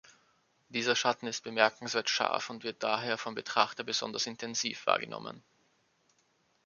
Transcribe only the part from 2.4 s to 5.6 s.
und wird daher vom Betrachter besonders intensiv wahrgenommen.